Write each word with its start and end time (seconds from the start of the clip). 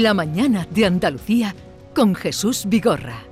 La 0.00 0.14
mañana 0.14 0.66
de 0.70 0.86
Andalucía 0.86 1.54
con 1.94 2.14
Jesús 2.14 2.64
Vigorra. 2.66 3.24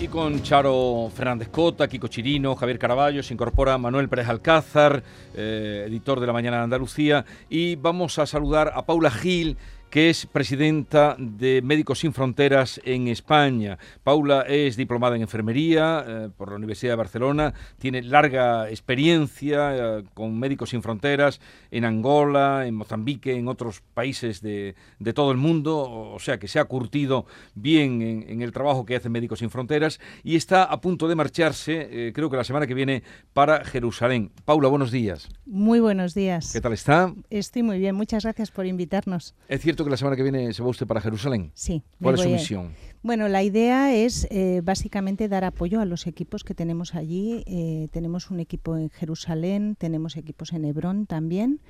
Y 0.00 0.08
con 0.08 0.42
Charo 0.42 1.10
Fernández 1.14 1.50
Cota, 1.50 1.88
Kiko 1.88 2.08
Chirino, 2.08 2.54
Javier 2.54 2.78
Caraballo, 2.78 3.22
se 3.22 3.34
incorpora 3.34 3.76
Manuel 3.76 4.08
Pérez 4.08 4.28
Alcázar, 4.28 5.02
eh, 5.34 5.84
editor 5.86 6.20
de 6.20 6.26
La 6.26 6.32
Mañana 6.32 6.56
de 6.56 6.64
Andalucía. 6.64 7.26
Y 7.50 7.76
vamos 7.76 8.18
a 8.18 8.24
saludar 8.24 8.72
a 8.74 8.86
Paula 8.86 9.10
Gil, 9.10 9.58
que 9.90 10.10
es 10.10 10.26
presidenta 10.26 11.16
de 11.18 11.62
Médicos 11.62 12.00
Sin 12.00 12.12
Fronteras 12.12 12.80
en 12.84 13.08
España. 13.08 13.78
Paula 14.02 14.42
es 14.42 14.76
diplomada 14.76 15.16
en 15.16 15.22
enfermería 15.22 16.04
eh, 16.06 16.28
por 16.36 16.50
la 16.50 16.56
Universidad 16.56 16.92
de 16.92 16.96
Barcelona, 16.96 17.54
tiene 17.78 18.02
larga 18.02 18.68
experiencia 18.68 19.76
eh, 19.76 20.04
con 20.14 20.38
Médicos 20.38 20.70
Sin 20.70 20.82
Fronteras 20.82 21.40
en 21.70 21.84
Angola, 21.84 22.66
en 22.66 22.74
Mozambique, 22.74 23.34
en 23.34 23.48
otros 23.48 23.82
países 23.94 24.40
de, 24.42 24.74
todo 25.14 25.30
el 25.30 25.38
mundo, 25.38 25.78
o 25.78 26.18
sea 26.18 26.38
que 26.38 26.48
se 26.48 26.58
ha 26.58 26.64
curtido 26.64 27.26
bien 27.54 28.02
en, 28.02 28.42
el 28.42 28.52
trabajo 28.52 28.84
que 28.84 28.96
hace 28.96 29.08
Médicos 29.08 29.38
Sin 29.38 29.50
Fronteras 29.50 30.00
y 30.22 30.36
está 30.36 30.64
a 30.64 30.80
punto 30.80 31.08
de 31.08 31.14
marcharse, 31.14 31.88
eh, 31.90 32.12
creo 32.12 32.28
que 32.28 32.36
la 32.36 32.44
semana 32.44 32.66
que 32.66 32.74
viene, 32.74 33.02
para 33.32 33.64
Jerusalén. 33.64 34.30
Paula, 34.44 34.68
buenos 34.68 34.90
días. 34.90 35.28
Muy 35.46 35.80
buenos 35.80 36.14
días. 36.14 36.52
¿Qué 36.52 36.60
tal 36.60 36.72
está? 36.72 37.14
Estoy 37.30 37.62
muy 37.62 37.78
bien, 37.78 37.94
muchas 37.94 38.24
gracias 38.24 38.50
por 38.50 38.66
invitarnos. 38.66 39.34
Es 39.48 39.60
cierto 39.60 39.75
que 39.84 39.90
la 39.90 39.96
semana 39.96 40.16
que 40.16 40.22
viene 40.22 40.52
se 40.52 40.62
va 40.62 40.68
usted 40.68 40.86
para 40.86 41.00
Jerusalén. 41.00 41.50
Sí. 41.54 41.82
¿Cuál 42.00 42.16
es 42.16 42.20
su 42.22 42.28
misión? 42.28 42.74
Bueno, 43.02 43.28
la 43.28 43.42
idea 43.42 43.94
es 43.94 44.26
eh, 44.30 44.60
básicamente 44.64 45.28
dar 45.28 45.44
apoyo 45.44 45.80
a 45.80 45.84
los 45.84 46.06
equipos 46.06 46.44
que 46.44 46.54
tenemos 46.54 46.94
allí. 46.94 47.44
Eh, 47.46 47.88
tenemos 47.92 48.30
un 48.30 48.40
equipo 48.40 48.76
en 48.76 48.90
Jerusalén, 48.90 49.76
tenemos 49.78 50.16
equipos 50.16 50.52
en 50.52 50.64
Hebrón 50.64 51.06
también 51.06 51.60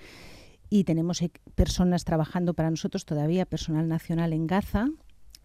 y 0.71 0.85
tenemos 0.85 1.23
personas 1.55 2.05
trabajando 2.05 2.55
para 2.55 2.71
nosotros 2.71 3.05
todavía, 3.05 3.47
personal 3.47 3.89
nacional 3.89 4.33
en 4.33 4.47
Gaza. 4.47 4.89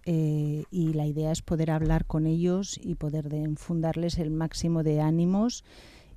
Eh, 0.05 0.63
y 0.71 0.93
la 0.93 1.05
idea 1.05 1.31
es 1.31 1.41
poder 1.41 1.69
hablar 1.69 2.05
con 2.05 2.25
ellos 2.25 2.79
y 2.81 2.95
poder 2.95 3.29
fundarles 3.57 4.17
el 4.17 4.31
máximo 4.31 4.81
de 4.81 4.99
ánimos 4.99 5.63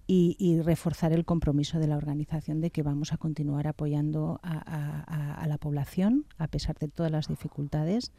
y, 0.06 0.60
reforzar 0.62 1.12
el 1.12 1.24
compromiso 1.24 1.78
de 1.78 1.86
la 1.86 1.96
organización 1.96 2.60
de 2.60 2.70
que 2.70 2.82
vamos 2.82 3.12
a 3.12 3.16
continuar 3.16 3.66
apoyando 3.66 4.40
a, 4.42 5.44
la 5.46 5.58
población 5.58 6.26
a 6.38 6.48
pesar 6.48 6.78
de 6.78 6.88
todas 6.88 7.12
las 7.12 7.28
dificultades 7.28 8.12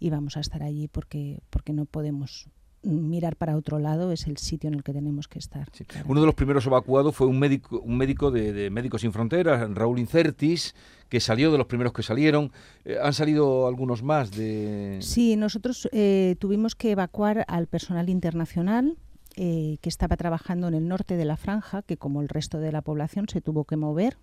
y 0.00 0.10
vamos 0.10 0.36
a 0.36 0.40
estar 0.40 0.62
allí 0.62 0.88
porque, 0.88 1.40
porque 1.50 1.72
no 1.72 1.84
podemos 1.84 2.48
mirar 2.84 3.36
para 3.36 3.56
otro 3.56 3.78
lado 3.78 4.12
es 4.12 4.26
el 4.26 4.36
sitio 4.36 4.68
en 4.68 4.74
el 4.74 4.82
que 4.82 4.92
tenemos 4.92 5.28
que 5.28 5.38
estar. 5.38 5.68
Uno 6.06 6.20
de 6.20 6.26
los 6.26 6.34
primeros 6.34 6.66
evacuados 6.66 7.14
fue 7.14 7.26
un 7.26 7.38
médico, 7.38 7.80
un 7.80 7.96
médico 7.96 8.30
de, 8.30 8.70
Médicos 8.70 9.00
Sin 9.00 9.12
Fronteras, 9.12 9.68
Raúl 9.74 9.98
Incertis, 9.98 10.74
que 11.08 11.20
salió 11.20 11.50
de 11.50 11.58
los 11.58 11.66
primeros 11.66 11.92
que 11.92 12.02
salieron. 12.02 12.52
Eh, 12.84 12.98
¿Han 13.02 13.12
salido 13.12 13.66
algunos 13.66 14.02
más 14.02 14.30
de...? 14.30 14.98
Sí, 15.00 15.36
nosotros 15.36 15.88
eh, 15.92 16.36
tuvimos 16.38 16.74
que 16.74 16.90
evacuar 16.90 17.44
al 17.48 17.66
personal 17.66 18.08
internacional 18.08 18.96
eh, 19.36 19.78
que 19.80 19.88
estaba 19.88 20.16
trabajando 20.16 20.68
en 20.68 20.74
el 20.74 20.86
norte 20.86 21.16
de 21.16 21.24
la 21.24 21.36
franja, 21.36 21.82
que 21.82 21.96
como 21.96 22.22
el 22.22 22.28
resto 22.28 22.60
de 22.60 22.70
la 22.70 22.82
población 22.82 23.28
se 23.28 23.40
tuvo 23.40 23.64
que 23.64 23.76
mover 23.76 24.16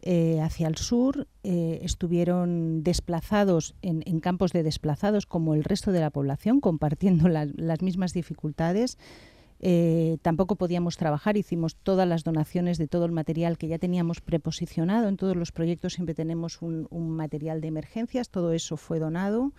eh, 0.00 0.40
hacia 0.40 0.68
el 0.68 0.76
sur, 0.76 1.26
eh, 1.42 1.80
estuvieron 1.82 2.84
desplazados 2.84 3.74
en, 3.82 4.20
campos 4.20 4.52
de 4.52 4.62
desplazados 4.62 5.26
como 5.26 5.54
el 5.54 5.64
resto 5.64 5.90
de 5.90 5.98
la 5.98 6.10
población, 6.10 6.60
compartiendo 6.60 7.28
las 7.28 7.82
mismas 7.82 8.12
dificultades. 8.12 8.96
tampoco 10.22 10.54
podíamos 10.54 10.96
trabajar, 10.96 11.36
hicimos 11.36 11.74
todas 11.74 12.06
las 12.06 12.22
donaciones 12.22 12.78
de 12.78 12.86
todo 12.86 13.06
el 13.06 13.12
material 13.12 13.58
que 13.58 13.66
ya 13.66 13.78
teníamos 13.78 14.20
preposicionado. 14.20 15.08
En 15.08 15.16
todos 15.16 15.36
los 15.36 15.50
proyectos 15.50 15.94
siempre 15.94 16.14
tenemos 16.14 16.62
un 16.62 17.10
material 17.10 17.60
de 17.60 17.68
emergencias, 17.68 18.28
todo 18.28 18.52
eso 18.52 18.76
fue 18.76 19.00
donado. 19.00 19.52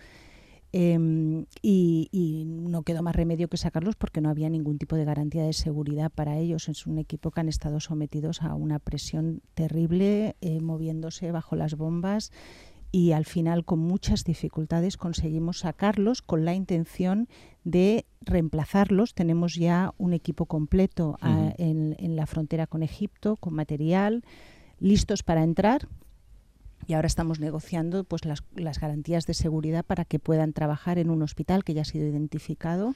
Em, 0.76 1.46
y, 1.62 2.42
no 2.46 2.82
quedó 2.82 3.04
más 3.04 3.14
remedio 3.14 3.46
que 3.46 3.56
sacarlos 3.56 3.94
porque 3.94 4.20
no 4.20 4.28
había 4.28 4.50
ningún 4.50 4.76
tipo 4.76 4.96
de 4.96 5.04
garantía 5.04 5.44
de 5.44 5.52
seguridad 5.52 6.10
para 6.10 6.36
ellos. 6.36 6.68
Es 6.68 6.88
un 6.88 6.98
equipo 6.98 7.30
que 7.30 7.38
han 7.38 7.48
estado 7.48 7.78
sometidos 7.78 8.42
a 8.42 8.56
una 8.56 8.80
presión 8.80 9.40
terrible, 9.54 10.34
eh, 10.40 10.60
moviéndose 10.60 11.30
bajo 11.30 11.54
las 11.54 11.76
bombas 11.76 12.32
y 12.90 13.12
al 13.12 13.24
final 13.24 13.64
con 13.64 13.78
muchas 13.78 14.24
dificultades 14.24 14.96
conseguimos 14.96 15.60
sacarlos 15.60 16.22
con 16.22 16.44
la 16.44 16.54
intención 16.54 17.28
de 17.62 18.04
reemplazarlos. 18.22 19.14
Tenemos 19.14 19.54
ya 19.54 19.94
un 19.96 20.12
equipo 20.12 20.46
completo 20.46 21.18
ah, 21.20 21.52
en, 21.56 21.94
en 22.00 22.16
la 22.16 22.26
frontera 22.26 22.66
con 22.66 22.82
Egipto, 22.82 23.36
con 23.36 23.54
material, 23.54 24.24
listos 24.80 25.22
para 25.22 25.44
entrar 25.44 25.86
y 26.86 26.94
ahora 26.94 27.06
estamos 27.06 27.40
negociando 27.40 28.04
pues 28.04 28.22
las, 28.24 28.42
garantías 28.80 29.26
de 29.26 29.34
seguridad 29.34 29.84
para 29.84 30.04
que 30.04 30.18
puedan 30.18 30.52
trabajar 30.52 30.98
en 30.98 31.10
un 31.10 31.22
hospital 31.22 31.64
que 31.64 31.74
ya 31.74 31.82
ha 31.82 31.86
sido 31.86 32.06
identificado 32.06 32.94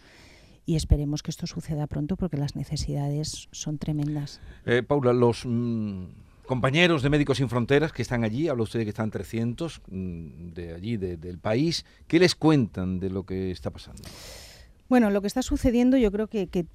y 0.67 0.77
esperemos 0.77 1.23
que 1.23 1.31
esto 1.31 1.47
suceda 1.47 1.87
pronto 1.87 2.17
porque 2.17 2.37
las 2.37 2.55
necesidades 2.55 3.49
son 3.53 3.79
tremendas. 3.79 4.41
Eh, 4.67 4.83
Paula, 4.83 5.13
los 5.13 5.45
mm, 5.47 6.05
compañeros 6.47 7.03
de 7.03 7.11
Médicos 7.11 7.39
Sin 7.39 7.49
Fronteras 7.49 7.93
que 7.93 8.03
están 8.03 8.25
allí, 8.25 8.49
habla 8.49 8.65
usted 8.65 8.81
de 8.81 8.85
que 8.85 8.91
están 8.91 9.11
300 9.11 9.81
mm, 9.89 10.49
de 10.53 10.75
allí, 10.75 10.97
del 10.97 11.39
país, 11.39 11.87
¿qué 12.07 12.19
les 12.19 12.35
cuentan 12.35 13.01
de 13.01 13.11
lo 13.11 13.25
que 13.25 13.51
está 13.51 13.71
pasando? 13.71 14.03
Bueno, 14.89 15.11
lo 15.11 15.21
que 15.21 15.27
está 15.27 15.43
sucediendo 15.43 15.99
yo 15.99 16.11
creo 16.11 16.29
que, 16.29 16.67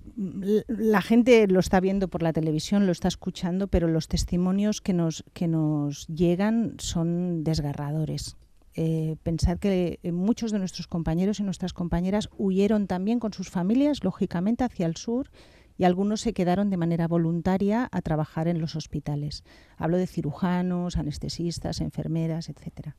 la 0.68 1.01
gente 1.01 1.47
lo 1.47 1.59
está 1.59 1.79
viendo 1.79 2.07
por 2.07 2.22
la 2.22 2.31
televisión, 2.31 2.85
lo 2.85 2.91
está 2.91 3.07
escuchando, 3.07 3.68
pero 3.68 3.88
los 3.88 4.07
testimonios 4.07 4.81
que 4.81 4.94
nos, 4.94 5.24
que 5.34 5.47
nos 5.47 6.07
llegan 6.07 6.75
son 6.78 7.44
desgarradores. 7.44 8.38
Eh, 8.75 9.18
pensar 9.23 9.59
que 9.59 10.00
eh, 10.02 10.12
muchos 10.12 10.52
de 10.52 10.59
nuestros 10.59 10.88
compañeros 10.88 11.40
y 11.40 11.44
nuestras 11.44 11.73
compañeras 11.73 12.29
huyeron 12.38 12.88
también 12.88 13.19
con 13.19 13.34
sus 13.34 13.50
familias, 13.50 14.03
lógicamente, 14.03 14.63
hacia 14.63 14.85
el 14.85 14.96
sur 14.96 15.29
y 15.78 15.85
algunos 15.85 16.22
se 16.22 16.34
quedaron 16.34 16.69
de 16.69 16.78
manera 16.78 17.07
voluntaria 17.07 17.90
a 17.91 18.02
trabajar 18.02 18.47
en 18.47 18.62
los 18.62 18.75
hospitales. 18.75 19.44
Hablo 19.78 19.97
de 19.97 20.07
cirujanos, 20.07 20.97
anestesistas, 20.97 21.81
enfermeras, 21.81 22.50
etcétera. 22.50 22.96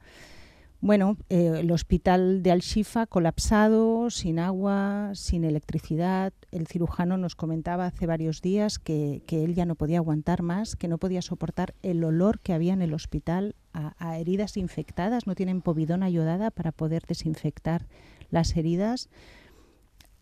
Bueno, 0.84 1.16
eh, 1.30 1.60
el 1.60 1.70
hospital 1.70 2.42
de 2.42 2.50
Al-Shifa 2.50 3.06
colapsado, 3.06 4.10
sin 4.10 4.38
agua, 4.38 5.12
sin 5.14 5.44
electricidad. 5.44 6.34
El 6.52 6.66
cirujano 6.66 7.16
nos 7.16 7.36
comentaba 7.36 7.86
hace 7.86 8.04
varios 8.06 8.42
días 8.42 8.78
que, 8.78 9.22
él 9.30 9.54
ya 9.54 9.64
no 9.64 9.76
podía 9.76 9.96
aguantar 9.96 10.42
más, 10.42 10.76
que 10.76 10.86
no 10.86 10.98
podía 10.98 11.22
soportar 11.22 11.74
el 11.82 12.04
olor 12.04 12.38
que 12.40 12.52
había 12.52 12.74
en 12.74 12.82
el 12.82 12.92
hospital 12.92 13.56
a, 13.72 14.18
heridas 14.18 14.58
infectadas. 14.58 15.26
No 15.26 15.34
tienen 15.34 15.62
povidona 15.62 16.04
ayudada 16.04 16.50
para 16.50 16.70
poder 16.70 17.04
desinfectar 17.08 17.86
las 18.30 18.54
heridas 18.54 19.08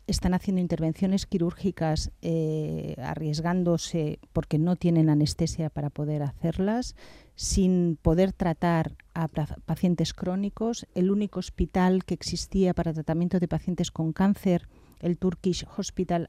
están 0.06 0.34
haciendo 0.34 0.60
intervenciones 0.60 1.26
quirúrgicas 1.26 2.10
eh, 2.22 2.96
arriesgándose 2.98 4.18
porque 4.32 4.58
no 4.58 4.76
tienen 4.76 5.08
anestesia 5.08 5.70
para 5.70 5.90
poder 5.90 6.22
hacerlas, 6.22 6.96
sin 7.34 7.98
poder 8.00 8.32
tratar 8.32 8.96
a 9.14 9.28
pacientes 9.28 10.14
crónicos. 10.14 10.86
El 10.94 11.10
único 11.10 11.40
hospital 11.40 12.04
que 12.04 12.14
existía 12.14 12.74
para 12.74 12.92
tratamiento 12.92 13.40
de 13.40 13.48
pacientes 13.48 13.90
con 13.90 14.12
cáncer, 14.12 14.68
el 15.00 15.18
Turkish 15.18 15.66
Hospital, 15.76 16.28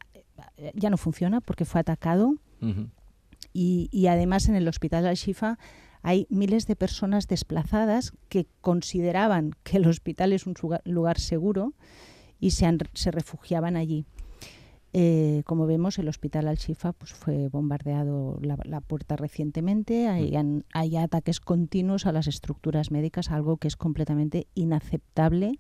eh, 0.58 0.72
ya 0.76 0.90
no 0.90 0.98
funciona 0.98 1.42
porque 1.42 1.66
fue 1.66 1.82
atacado. 1.82 2.36
y, 3.52 4.08
además 4.08 4.48
en 4.48 4.56
el 4.56 4.68
hospital 4.68 5.06
Al-Shifa 5.06 5.60
hay 6.02 6.28
miles 6.30 6.66
de 6.68 6.76
personas 6.76 7.28
desplazadas 7.28 8.14
que 8.30 8.48
consideraban 8.62 9.54
que 9.64 9.78
el 9.78 9.88
hospital 9.88 10.34
es 10.34 10.46
un 10.46 10.54
lugar 10.86 11.20
seguro 11.20 11.74
y 12.40 12.52
se, 12.52 12.68
se 12.94 13.12
refugiaban 13.12 13.78
allí. 13.78 14.06
Eh, 14.96 15.42
como 15.46 15.66
vemos, 15.66 15.98
el 15.98 16.08
hospital 16.08 16.48
Al-Shifa 16.48 16.94
pues, 16.94 17.14
fue 17.14 17.50
bombardeado 17.50 18.40
la, 18.42 18.80
puerta 18.80 19.16
recientemente. 19.16 20.08
Hay, 20.08 20.38
mm. 20.38 20.64
hay, 20.72 20.98
ataques 20.98 21.40
continuos 21.40 22.06
a 22.06 22.12
las 22.12 22.28
estructuras 22.28 22.92
médicas, 22.92 23.32
algo 23.32 23.58
que 23.58 23.68
es 23.68 23.76
completamente 23.76 24.48
inaceptable 24.54 25.60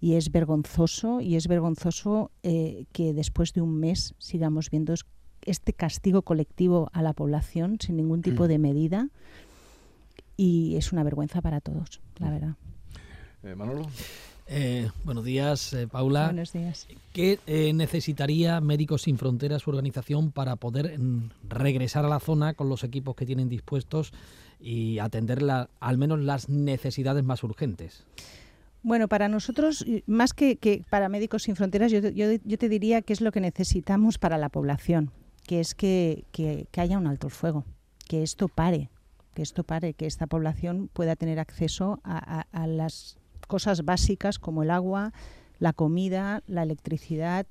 y 0.00 0.14
es 0.14 0.32
vergonzoso. 0.32 1.20
Y 1.20 1.36
es 1.36 1.46
vergonzoso 1.46 2.32
eh, 2.42 2.86
que 2.92 3.14
después 3.14 3.52
de 3.52 3.60
un 3.60 3.78
mes 3.78 4.14
sigamos 4.18 4.68
viendo 4.68 4.94
este 5.42 5.72
castigo 5.72 6.22
colectivo 6.22 6.90
a 6.92 7.02
la 7.02 7.12
población 7.12 7.78
sin 7.80 7.96
ningún 7.96 8.20
tipo 8.20 8.44
mm. 8.44 8.48
de 8.48 8.58
medida. 8.58 9.08
Y 10.36 10.74
es 10.76 10.92
una 10.92 11.04
vergüenza 11.04 11.40
para 11.40 11.60
todos, 11.60 12.00
la 12.18 12.26
mm. 12.26 12.32
verdad. 12.32 12.56
Eh, 13.44 13.54
Manolo. 13.54 13.86
Eh, 14.52 14.90
buenos 15.04 15.24
días, 15.24 15.72
eh, 15.74 15.86
Paula. 15.86 16.24
Buenos 16.24 16.52
días. 16.52 16.88
¿Qué 17.12 17.38
eh, 17.46 17.72
necesitaría 17.72 18.60
Médicos 18.60 19.02
Sin 19.02 19.16
Fronteras, 19.16 19.62
su 19.62 19.70
organización, 19.70 20.32
para 20.32 20.56
poder 20.56 20.98
mm, 20.98 21.30
regresar 21.48 22.04
a 22.04 22.08
la 22.08 22.18
zona 22.18 22.54
con 22.54 22.68
los 22.68 22.82
equipos 22.82 23.14
que 23.14 23.24
tienen 23.26 23.48
dispuestos 23.48 24.12
y 24.58 24.98
atender 24.98 25.38
al 25.78 25.98
menos 25.98 26.18
las 26.18 26.48
necesidades 26.48 27.22
más 27.22 27.44
urgentes? 27.44 28.04
Bueno, 28.82 29.06
para 29.06 29.28
nosotros, 29.28 29.86
más 30.06 30.32
que, 30.32 30.84
para 30.90 31.08
Médicos 31.08 31.44
Sin 31.44 31.54
Fronteras, 31.54 31.92
yo, 31.92 32.00
te 32.02 32.68
diría 32.68 33.02
que 33.02 33.12
es 33.12 33.20
lo 33.20 33.30
que 33.30 33.40
necesitamos 33.40 34.18
para 34.18 34.36
la 34.36 34.48
población, 34.48 35.12
que 35.46 35.60
es 35.60 35.76
que, 35.76 36.24
que 36.32 36.66
haya 36.76 36.98
un 36.98 37.06
alto 37.06 37.28
el 37.28 37.32
fuego, 37.32 37.64
que 38.08 38.24
esto 38.24 38.48
pare, 38.48 38.90
que 39.34 39.42
esto 39.42 39.62
pare, 39.62 39.94
que 39.94 40.06
esta 40.06 40.26
población 40.26 40.90
pueda 40.92 41.14
tener 41.14 41.38
acceso 41.38 42.00
a, 42.02 42.46
a 42.50 42.66
las 42.66 43.19
cosas 43.50 43.84
básicas 43.84 44.38
como 44.38 44.62
el 44.62 44.70
agua, 44.70 45.12
la 45.58 45.72
comida, 45.72 46.44
la 46.46 46.62
electricidad 46.62 47.46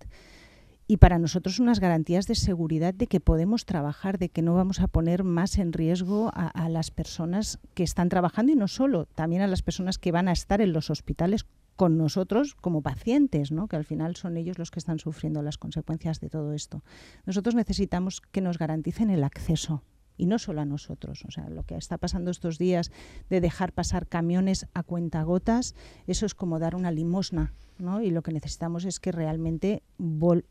y 0.88 0.98
para 0.98 1.20
nosotros 1.20 1.60
unas 1.60 1.82
garantías 1.82 2.26
de 2.26 2.36
seguridad 2.36 2.94
de 2.94 3.08
que 3.08 3.20
podemos 3.20 3.66
trabajar, 3.66 4.18
de 4.18 4.30
que 4.30 4.42
no 4.42 4.56
vamos 4.56 4.80
a 4.80 4.88
poner 4.88 5.26
más 5.26 5.58
en 5.58 5.74
riesgo 5.74 6.32
a, 6.34 6.70
las 6.70 6.90
personas 6.90 7.60
que 7.74 7.84
están 7.84 8.08
trabajando 8.08 8.54
y 8.54 8.56
no 8.56 8.70
solo, 8.70 9.06
también 9.14 9.42
a 9.42 9.48
las 9.48 9.62
personas 9.62 9.98
que 9.98 10.14
van 10.14 10.30
a 10.30 10.32
estar 10.32 10.62
en 10.62 10.72
los 10.72 10.90
hospitales 10.90 11.46
con 11.76 11.98
nosotros 11.98 12.56
como 12.56 12.82
pacientes, 12.82 13.52
¿no? 13.52 13.68
que 13.68 13.76
al 13.76 13.84
final 13.84 14.16
son 14.16 14.38
ellos 14.38 14.58
los 14.58 14.72
que 14.72 14.80
están 14.80 15.00
sufriendo 15.00 15.42
las 15.42 15.58
consecuencias 15.58 16.22
de 16.22 16.30
todo 16.30 16.54
esto. 16.54 16.82
Nosotros 17.26 17.56
necesitamos 17.56 18.22
que 18.22 18.42
nos 18.42 18.58
garanticen 18.58 19.10
el 19.10 19.26
acceso 19.26 19.84
y 20.20 20.26
no 20.26 20.38
solo 20.38 20.62
a 20.62 20.66
nosotros. 20.66 21.24
O 21.28 21.32
sea, 21.32 21.50
lo 21.50 21.64
que 21.64 21.76
está 21.76 21.98
pasando 21.98 22.30
estos 22.30 22.60
días 22.60 22.92
de 23.30 23.42
dejar 23.42 23.72
pasar 23.72 24.06
camiones 24.06 24.68
a 24.74 24.84
cuentagotas, 24.84 25.74
eso 26.06 26.26
es 26.26 26.36
como 26.36 26.60
dar 26.60 26.76
una 26.76 26.92
limosna, 26.92 27.54
¿no? 27.80 28.02
Y 28.02 28.12
lo 28.12 28.22
que 28.22 28.34
necesitamos 28.34 28.84
es 28.84 29.00
que 29.00 29.14
realmente 29.14 29.82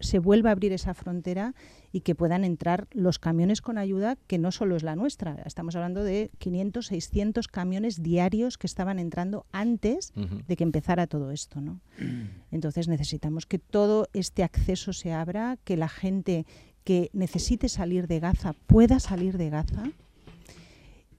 se 0.00 0.18
vuelva 0.18 0.48
a 0.48 0.52
abrir 0.52 0.72
esa 0.72 0.94
frontera 0.94 1.54
y 1.92 2.00
que 2.00 2.14
puedan 2.14 2.44
entrar 2.44 2.88
los 2.92 3.18
camiones 3.18 3.60
con 3.60 3.76
ayuda, 3.76 4.16
que 4.26 4.38
no 4.38 4.52
solo 4.52 4.74
es 4.74 4.82
la 4.82 4.96
nuestra. 4.96 5.34
Estamos 5.44 5.76
hablando 5.76 6.02
de 6.02 6.30
500, 6.38 6.86
600 6.86 7.48
camiones 7.48 8.02
diarios 8.02 8.56
que 8.56 8.66
estaban 8.66 8.98
entrando 8.98 9.44
antes 9.52 10.14
de 10.14 10.56
que 10.56 10.64
empezara 10.64 11.06
todo 11.06 11.30
esto, 11.30 11.60
¿no? 11.60 11.82
Entonces 12.50 12.88
necesitamos 12.88 13.44
que 13.44 13.58
todo 13.58 14.08
este 14.14 14.42
acceso 14.42 14.94
se 14.94 15.12
abra, 15.12 15.58
que 15.64 15.76
la 15.76 15.88
gente 15.88 16.46
que 16.88 17.10
necesite 17.12 17.68
salir 17.68 18.06
de 18.06 18.18
Gaza 18.18 18.54
pueda 18.66 18.98
salir 18.98 19.36
de 19.36 19.50
Gaza 19.50 19.90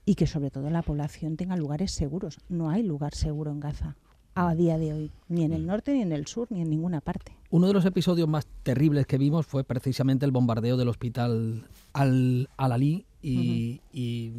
y 0.04 0.16
que 0.16 0.26
sobre 0.26 0.50
todo 0.50 0.68
la 0.68 0.82
población 0.82 1.36
tenga 1.36 1.54
lugares 1.54 1.92
seguros. 1.92 2.38
No 2.48 2.70
hay 2.70 2.82
lugar 2.82 3.14
seguro 3.14 3.52
en 3.52 3.60
Gaza 3.60 3.94
a 4.34 4.52
día 4.56 4.78
de 4.78 4.92
hoy, 4.92 5.12
ni 5.28 5.44
en 5.44 5.52
el 5.52 5.66
norte, 5.66 5.94
ni 5.94 6.02
en 6.02 6.10
el 6.10 6.26
sur, 6.26 6.48
ni 6.50 6.60
en 6.60 6.70
ninguna 6.70 7.00
parte. 7.00 7.36
Uno 7.50 7.68
de 7.68 7.72
los 7.72 7.84
episodios 7.84 8.28
más 8.28 8.48
terribles 8.64 9.06
que 9.06 9.16
vimos 9.16 9.46
fue 9.46 9.62
precisamente 9.62 10.26
el 10.26 10.32
bombardeo 10.32 10.76
del 10.76 10.88
hospital 10.88 11.68
Al-Ali 11.92 13.06
y, 13.22 13.80
y 13.92 14.32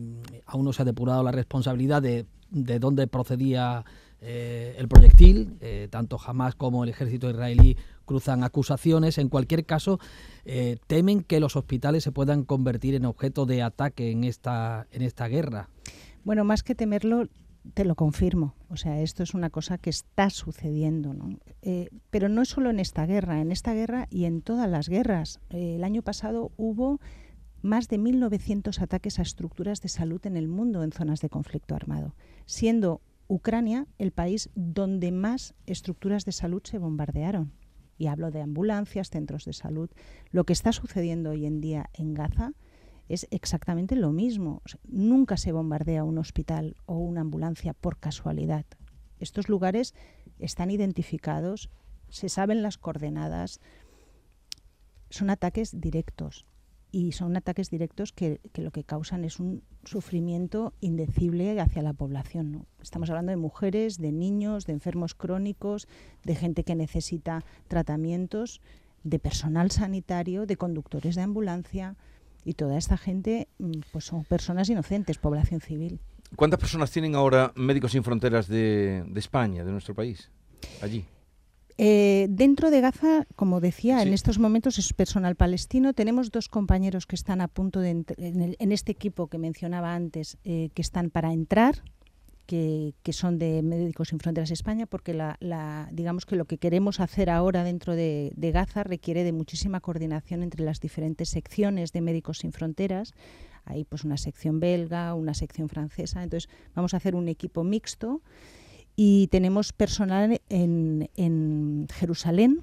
aún 0.48 0.66
no 0.66 0.74
se 0.74 0.82
ha 0.82 0.86
depurado 0.86 1.24
la 1.24 1.32
responsabilidad 1.32 2.02
de, 2.02 2.26
de 2.50 2.80
dónde 2.80 3.08
procedía 3.08 3.86
eh, 4.24 4.76
el 4.78 4.88
proyectil, 4.88 5.58
eh, 5.62 5.88
tanto 5.90 6.20
Hamas 6.24 6.54
como 6.54 6.84
el 6.84 6.92
ejército 6.92 7.30
israelí 7.30 7.76
cruzan 8.06 8.44
acusaciones. 8.44 9.18
En 9.18 9.30
cualquier 9.30 9.66
caso, 9.66 10.00
eh, 10.46 10.78
temen 10.86 11.24
que 11.24 11.40
los 11.40 11.56
hospitales 11.56 12.04
se 12.04 12.12
puedan 12.12 12.44
convertir 12.44 12.94
en 12.94 13.06
objeto 13.06 13.48
de 13.48 13.64
ataque 13.64 14.12
en 14.12 14.24
esta, 14.24 14.86
en 14.92 15.02
esta 15.02 15.28
guerra. 15.28 15.70
Bueno, 16.24 16.44
más 16.44 16.62
que 16.62 16.76
temerlo, 16.76 17.30
te 17.74 17.84
lo 17.84 17.96
confirmo. 17.96 18.54
O 18.70 18.78
sea, 18.78 19.02
esto 19.02 19.24
es 19.24 19.34
una 19.34 19.50
cosa 19.50 19.80
que 19.80 19.90
está 19.90 20.30
sucediendo. 20.30 21.14
¿no? 21.14 21.40
pero 22.12 22.30
no 22.30 22.44
es 22.44 22.50
solo 22.50 22.70
en 22.70 22.80
esta 22.80 23.06
guerra, 23.06 23.42
en 23.42 23.52
esta 23.52 23.74
guerra 23.74 24.08
y 24.12 24.26
en 24.26 24.42
todas 24.42 24.70
las 24.70 24.88
guerras. 24.88 25.40
el 25.50 25.84
año 25.84 26.04
pasado 26.04 26.52
hubo 26.58 27.00
más 27.62 27.88
de 27.88 28.00
1.900 28.00 28.82
ataques 28.82 29.20
a 29.20 29.22
estructuras 29.22 29.82
de 29.82 29.90
salud 29.90 30.26
en 30.26 30.38
el 30.38 30.48
mundo 30.48 30.84
en 30.84 30.92
zonas 30.92 31.22
de 31.22 31.30
conflicto 31.30 31.76
armado, 31.76 32.16
siendo 32.46 33.02
Ucrania 33.32 33.88
el 33.98 34.12
país 34.12 34.50
donde 34.56 35.14
más 35.14 35.56
estructuras 35.66 36.26
de 36.26 36.34
salud 36.34 36.62
se 36.66 36.80
bombardearon. 36.80 37.54
Y 37.98 38.08
hablo 38.08 38.30
de 38.30 38.42
ambulancias, 38.42 39.10
centros 39.10 39.46
de 39.46 39.54
salud. 39.54 39.90
Lo 40.32 40.44
que 40.44 40.52
está 40.52 40.74
sucediendo 40.74 41.30
hoy 41.30 41.46
en 41.46 41.62
día 41.62 41.90
en 41.94 42.14
Gaza 42.14 42.52
es 43.08 43.28
exactamente 43.32 43.96
lo 43.96 44.12
mismo. 44.12 44.62
nunca 44.84 45.38
se 45.38 45.54
bombardea 45.54 46.04
un 46.04 46.18
hospital 46.18 46.76
o 46.86 46.98
una 46.98 47.22
ambulancia 47.22 47.74
por 47.74 48.00
casualidad. 48.00 48.66
Estos 49.18 49.48
lugares 49.48 49.96
están 50.38 50.70
identificados, 50.70 51.70
se 52.10 52.28
saben 52.28 52.62
las 52.62 52.78
coordenadas, 52.78 53.62
son 55.10 55.30
ataques 55.30 55.80
directos 55.80 56.46
y 56.92 57.14
son 57.14 57.38
ataques 57.38 57.70
directos 57.70 58.12
que, 58.12 58.42
lo 58.56 58.72
que 58.72 58.84
causan 58.84 59.24
es 59.24 59.40
un 59.40 59.64
sufrimiento 59.86 60.74
indecible 60.82 61.60
hacia 61.60 61.82
la 61.82 61.94
población. 61.94 62.52
¿no? 62.52 62.66
Estamos 62.82 63.10
hablando 63.10 63.32
de 63.32 63.38
mujeres, 63.38 63.98
de 63.98 64.12
niños, 64.12 64.66
de 64.66 64.74
enfermos 64.74 65.16
crónicos, 65.16 65.88
de 66.24 66.36
gente 66.36 66.64
que 66.64 66.76
necesita 66.76 67.44
tratamientos, 67.68 68.62
de 69.04 69.20
personal 69.20 69.72
sanitario, 69.72 70.46
de 70.46 70.58
conductores 70.58 71.16
de 71.16 71.22
ambulancia 71.22 71.96
y 72.44 72.54
toda 72.54 72.78
esta 72.78 72.98
gente 72.98 73.48
mm, 73.58 73.72
pues 73.92 74.06
son 74.06 74.26
personas 74.26 74.70
inocentes, 74.70 75.18
población 75.18 75.62
civil. 75.62 76.00
¿Cuántas 76.36 76.60
personas 76.60 76.92
tienen 76.92 77.16
ahora 77.16 77.52
Médicos 77.56 77.94
Sin 77.94 78.04
Fronteras 78.04 78.48
de, 78.48 79.04
de 79.08 79.20
España, 79.20 79.64
de 79.64 79.72
nuestro 79.72 79.96
país, 79.96 80.30
allí? 80.82 81.06
Eh, 81.84 82.28
dentro 82.30 82.70
de 82.70 82.80
Gaza, 82.80 83.26
como 83.36 83.60
decía, 83.60 84.04
en 84.04 84.14
estos 84.14 84.38
momentos 84.38 84.78
es 84.78 84.94
personal 84.94 85.36
palestino. 85.36 85.94
Tenemos 85.94 86.30
dos 86.30 86.48
compañeros 86.48 87.08
que 87.08 87.16
están 87.16 87.42
a 87.42 87.48
punto 87.48 87.80
de 87.80 87.90
en, 87.90 88.06
en, 88.60 88.72
este 88.72 88.92
equipo 88.92 89.26
que 89.26 89.40
mencionaba 89.40 89.96
antes, 89.96 90.38
eh, 90.44 90.70
que 90.76 90.84
están 90.84 91.10
para 91.10 91.34
entrar, 91.34 91.82
que, 92.46 92.94
son 93.10 93.40
de 93.40 93.64
Médicos 93.64 94.10
Sin 94.10 94.20
Fronteras 94.20 94.52
España, 94.52 94.86
porque 94.86 95.16
la, 95.16 95.90
digamos 95.92 96.28
que 96.28 96.36
lo 96.36 96.46
que 96.46 96.60
queremos 96.60 97.00
hacer 97.00 97.32
ahora 97.32 97.64
dentro 97.64 97.96
de, 97.96 98.32
de, 98.36 98.52
Gaza 98.52 98.84
requiere 98.84 99.24
de 99.24 99.32
muchísima 99.32 99.80
coordinación 99.80 100.44
entre 100.44 100.64
las 100.64 100.82
diferentes 100.82 101.30
secciones 101.30 101.94
de 101.94 102.02
Médicos 102.02 102.38
Sin 102.40 102.54
Fronteras. 102.54 103.16
Hay 103.66 103.86
pues 103.86 104.04
una 104.04 104.18
sección 104.18 104.60
belga, 104.60 105.16
una 105.16 105.34
sección 105.34 105.68
francesa. 105.68 106.22
Entonces 106.22 106.48
vamos 106.76 106.94
a 106.94 106.98
hacer 106.98 107.16
un 107.16 107.28
equipo 107.28 107.64
mixto 107.64 108.22
y 108.96 109.28
tenemos 109.28 109.74
personal 109.74 110.42
en, 110.50 111.10
en 111.16 111.88
Jerusalén 111.94 112.62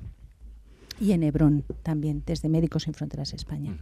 y 1.00 1.12
en 1.12 1.22
Hebrón 1.22 1.64
también, 1.82 2.22
desde 2.26 2.48
Médicos 2.48 2.84
Sin 2.84 2.94
Fronteras 2.94 3.32
España. 3.32 3.76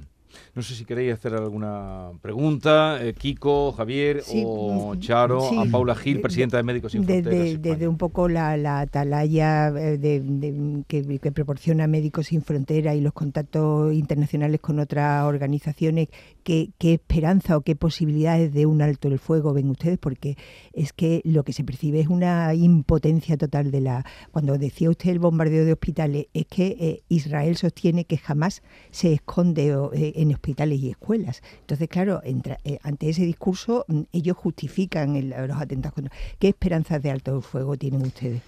No 0.55 0.63
sé 0.63 0.75
si 0.75 0.85
queréis 0.85 1.13
hacer 1.13 1.35
alguna 1.35 2.11
pregunta, 2.23 3.05
eh, 3.05 3.15
Kiko, 3.15 3.73
Javier 3.73 4.23
o 4.45 4.95
mm, 4.95 5.01
Charo, 5.01 5.61
a 5.61 5.67
Paula 5.67 5.95
Gil, 5.95 6.21
presidenta 6.21 6.57
de 6.57 6.63
Médicos 6.63 6.93
Sin 6.93 7.05
Fronteras. 7.05 7.63
Desde 7.63 7.89
un 7.89 7.99
poco 7.99 8.29
la, 8.29 8.57
la 8.57 8.81
atalaya 8.81 9.69
eh, 9.69 9.99
de, 9.99 10.85
que, 10.87 11.33
proporciona 11.33 11.87
Médicos 11.87 12.29
Sin 12.29 12.43
Fronteras 12.43 12.97
y 12.97 13.01
los 13.01 13.13
contactos 13.13 13.93
internacionales 13.93 14.61
con 14.61 14.79
otras 14.79 15.25
organizaciones, 15.25 16.09
¿qué, 16.43 16.71
esperanza 16.81 17.57
o 17.57 17.61
qué 17.61 17.77
posibilidades 17.77 18.53
de 18.53 18.67
un 18.67 18.83
alto 18.83 19.09
el 19.09 19.19
fuego 19.19 19.53
ven 19.53 19.71
ustedes? 19.71 19.99
Porque 19.99 20.37
es 20.73 20.93
que 20.93 21.21
lo 21.25 21.45
que 21.45 21.53
se 21.53 21.65
percibe 21.65 22.01
es 22.01 22.09
una 22.09 22.55
impotencia 22.55 23.37
total 23.37 23.71
de 23.71 23.81
la... 23.81 24.07
Cuando 24.31 24.57
decía 24.59 24.91
usted 24.91 25.11
el 25.11 25.19
bombardeo 25.19 25.65
de 25.65 25.73
hospitales, 25.73 26.27
es 26.33 26.47
que 26.47 26.77
eh, 26.79 27.03
Israel 27.09 27.57
sostiene 27.57 28.05
que 28.05 28.17
jamás 28.17 28.63
se 28.91 29.13
esconde 29.13 29.75
en 30.17 30.33
hospitales 30.33 30.81
y 30.81 30.91
escuelas. 30.91 31.43
Entonces, 31.61 31.89
claro, 31.89 32.21
eh, 32.25 32.79
ante 32.83 33.09
ese 33.09 33.25
discurso, 33.25 33.85
mm, 33.89 34.03
ellos 34.13 34.37
justifican 34.37 35.31
los 35.31 35.57
atentados 35.57 35.95
contra. 35.95 36.17
¿Qué 36.39 36.49
esperanzas 36.49 37.03
de 37.03 37.11
alto 37.11 37.41
fuego 37.41 37.77
tienen 37.77 38.03
ustedes? 38.03 38.43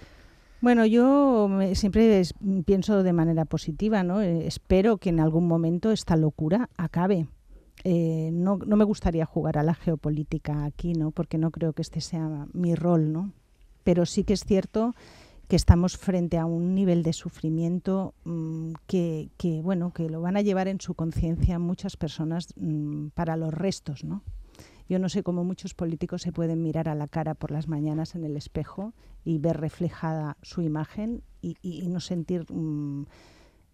Bueno, 0.61 0.85
yo 0.85 1.49
siempre 1.73 2.21
pienso 2.65 3.01
de 3.01 3.13
manera 3.13 3.45
positiva, 3.45 4.03
¿no? 4.03 4.21
Eh, 4.21 4.45
espero 4.45 4.97
que 4.97 5.09
en 5.09 5.21
algún 5.21 5.47
momento 5.47 5.91
esta 5.91 6.17
locura 6.17 6.69
acabe. 6.75 7.27
Eh, 7.85 8.29
no, 8.33 8.57
no, 8.57 8.75
me 8.75 8.83
gustaría 8.83 9.25
jugar 9.25 9.57
a 9.57 9.63
la 9.63 9.73
geopolítica 9.73 10.65
aquí, 10.65 10.93
¿no? 10.93 11.11
Porque 11.11 11.37
no 11.37 11.51
creo 11.51 11.71
que 11.71 11.81
este 11.81 12.01
sea 12.01 12.47
mi 12.51 12.75
rol, 12.75 13.13
¿no? 13.13 13.31
Pero 13.85 14.05
sí 14.05 14.25
que 14.25 14.33
es 14.33 14.43
cierto 14.43 14.93
que 15.49 15.55
estamos 15.55 15.97
frente 15.97 16.37
a 16.37 16.45
un 16.45 16.75
nivel 16.75 17.01
de 17.01 17.11
sufrimiento 17.11 18.13
mm, 18.23 18.73
que, 18.85 19.29
bueno 19.63 19.91
que 19.91 20.07
lo 20.07 20.21
van 20.21 20.37
a 20.37 20.41
llevar 20.41 20.67
en 20.67 20.79
su 20.79 20.93
conciencia 20.93 21.57
muchas 21.57 21.97
personas 21.97 22.53
mm, 22.55 23.07
para 23.15 23.35
los 23.35 23.51
restos 23.51 24.03
no 24.03 24.23
yo 24.87 24.99
no 24.99 25.09
sé 25.09 25.23
cómo 25.23 25.43
muchos 25.43 25.73
políticos 25.73 26.21
se 26.21 26.31
pueden 26.31 26.61
mirar 26.61 26.87
a 26.87 26.95
la 26.95 27.07
cara 27.07 27.33
por 27.33 27.49
las 27.49 27.67
mañanas 27.67 28.13
en 28.13 28.23
el 28.23 28.37
espejo 28.37 28.93
y 29.25 29.39
ver 29.39 29.59
reflejada 29.59 30.37
su 30.43 30.61
imagen 30.61 31.23
y, 31.41 31.87
no 31.87 31.99
sentir 31.99 32.45
mm, 32.51 33.05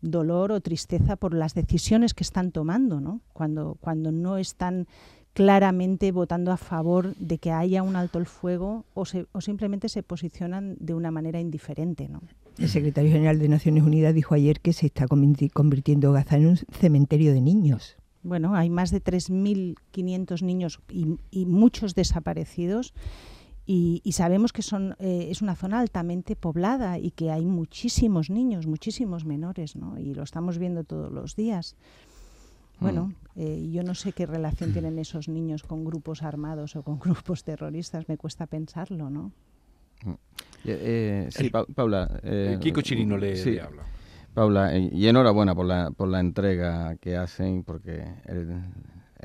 dolor 0.01 0.51
o 0.51 0.61
tristeza 0.61 1.15
por 1.15 1.33
las 1.33 1.55
decisiones 1.55 2.13
que 2.13 2.23
están 2.23 2.51
tomando, 2.51 2.99
¿no? 2.99 3.21
Cuando, 3.31 3.77
cuando 3.79 4.11
no 4.11 4.37
están 4.37 4.87
claramente 5.35 6.13
votando 6.13 6.53
a 6.53 6.57
favor 6.57 7.13
de 7.17 7.37
que 7.39 7.51
haya 7.51 7.83
un 7.83 7.97
alto 7.97 8.19
el 8.19 8.25
fuego 8.25 8.85
o, 8.93 9.03
o 9.33 9.41
simplemente 9.41 9.89
se 9.89 10.01
posicionan 10.01 10.77
de 10.79 10.93
una 10.93 11.11
manera 11.11 11.41
indiferente. 11.41 12.07
¿no? 12.07 12.21
El 12.57 12.69
secretario 12.69 13.11
general 13.11 13.37
de 13.37 13.49
Naciones 13.49 13.83
Unidas 13.83 14.15
dijo 14.15 14.33
ayer 14.33 14.61
que 14.61 14.71
se 14.71 14.85
está 14.85 15.07
convirtiendo 15.07 16.13
Gaza 16.13 16.37
en 16.37 16.47
un 16.47 16.57
cementerio 16.71 17.33
de 17.33 17.41
niños. 17.41 17.97
Bueno, 18.23 18.55
hay 18.55 18.69
más 18.69 18.91
de 18.91 19.03
3.500 19.03 20.41
niños 20.41 20.79
y, 20.89 21.45
muchos 21.45 21.95
desaparecidos 21.95 22.93
y, 23.65 24.01
sabemos 24.13 24.53
que 24.53 24.61
son, 24.61 24.95
eh, 24.99 25.27
es 25.31 25.41
una 25.41 25.57
zona 25.57 25.81
altamente 25.81 26.37
poblada 26.37 26.97
y 26.97 27.11
que 27.11 27.29
hay 27.29 27.45
muchísimos 27.45 28.29
niños, 28.29 28.67
muchísimos 28.67 29.25
menores, 29.25 29.75
¿no? 29.75 29.99
y 29.99 30.13
lo 30.13 30.23
estamos 30.23 30.57
viendo 30.59 30.85
todos 30.85 31.11
los 31.11 31.35
días. 31.35 31.75
Bueno, 32.79 33.13
Eh, 33.37 33.69
yo 33.69 33.83
no 33.83 33.95
sé 33.95 34.13
qué 34.13 34.25
relación 34.25 34.71
tienen 34.71 34.97
esos 34.97 35.27
niños 35.27 35.63
con 35.63 35.83
grupos 35.83 36.23
armados 36.23 36.77
o 36.77 36.83
con 36.83 36.99
grupos 37.05 37.43
terroristas, 37.43 38.07
me 38.07 38.15
cuesta 38.15 38.47
pensarlo, 38.47 39.09
¿no? 39.09 39.33
Mm. 40.05 40.13
Eh, 40.63 41.27
sí, 41.31 41.49
Paula. 41.49 42.21
Kiko 42.61 42.81
Chirino 42.81 43.17
le, 43.17 43.33
habla. 43.59 43.83
Paula, 44.33 44.77
y 44.77 45.07
enhorabuena 45.07 45.53
por 45.53 45.65
la, 45.65 45.91
por 45.91 46.07
la 46.07 46.21
entrega 46.21 46.95
que 46.95 47.17
hacen, 47.17 47.63
porque 47.63 48.05
el, 48.25 48.63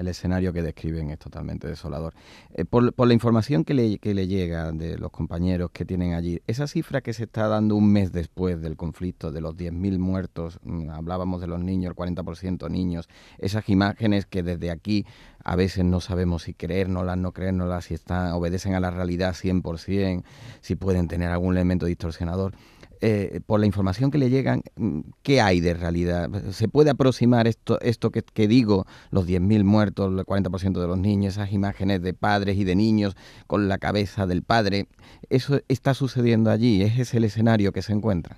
el 0.01 0.09
escenario 0.09 0.53
que 0.53 0.63
describen 0.63 1.11
es 1.11 1.19
totalmente 1.19 1.69
desolador. 1.69 2.15
Eh, 2.55 2.65
por, 2.65 3.07
la 3.07 3.15
información 3.15 3.65
que 3.65 3.75
le, 3.75 4.27
llega 4.27 4.73
de 4.73 4.99
los 4.99 5.11
compañeros 5.11 5.71
que 5.73 5.85
tienen 5.85 6.15
allí, 6.15 6.41
esa 6.47 6.67
cifra 6.67 7.03
que 7.03 7.13
se 7.13 7.25
está 7.25 7.49
dando 7.49 7.77
un 7.77 7.93
mes 7.93 8.11
después 8.11 8.61
del 8.63 8.77
conflicto, 8.77 9.31
de 9.31 9.43
los 9.43 9.57
10.000 9.57 9.99
muertos, 9.99 10.59
mm, 10.65 10.89
hablábamos 10.91 11.41
de 11.43 11.49
los 11.49 11.61
niños, 11.61 11.91
el 11.91 11.97
40% 11.97 12.71
niños, 12.71 13.09
esas 13.39 13.69
imágenes 13.69 14.25
que 14.25 14.43
desde 14.43 14.71
aquí 14.71 15.05
a 15.45 15.55
veces 15.55 15.85
no 15.85 16.01
sabemos 16.01 16.45
si 16.45 16.55
creérnoslas, 16.55 17.19
no 17.19 17.33
creérnoslas, 17.33 17.85
si 17.85 17.95
están, 17.95 18.33
obedecen 18.33 18.75
a 18.75 18.81
la 18.81 18.91
realidad 18.91 19.35
100%, 19.35 20.25
si 20.63 20.77
pueden 20.77 21.09
tener 21.09 21.31
algún 21.31 21.55
elemento 21.55 21.87
distorsionador. 21.87 22.55
Eh, 23.03 23.41
por 23.47 23.61
la 23.61 23.67
información 23.67 24.11
que 24.11 24.19
le 24.19 24.29
llegan, 24.29 24.63
mm, 24.77 25.01
¿qué 25.23 25.41
hay 25.41 25.61
de 25.61 25.73
realidad? 25.73 26.29
¿Se 26.51 26.69
puede 26.69 26.91
aproximar 26.91 27.47
esto, 27.47 27.81
esto 27.81 28.11
que, 28.11 28.47
digo, 28.47 28.85
los 29.11 29.27
10.000 29.27 29.65
muertos, 29.65 30.13
el 30.13 30.27
40% 30.27 30.83
de 30.83 30.87
los 30.87 30.99
niños, 30.99 31.35
esas 31.35 31.51
imágenes 31.53 32.03
de 32.03 32.13
padres 32.13 32.59
y 32.59 32.65
de 32.65 32.77
niños 32.77 33.17
con 33.47 33.69
la 33.69 33.79
cabeza 33.79 34.27
del 34.27 34.43
padre? 34.43 34.87
¿Eso 35.31 35.61
está 35.69 35.95
sucediendo 35.95 36.51
allí? 36.51 36.83
¿Ese 36.83 37.03
es 37.03 37.15
el 37.15 37.25
escenario 37.25 37.73
que 37.73 37.81
se 37.81 37.95
encuentra? 37.95 38.37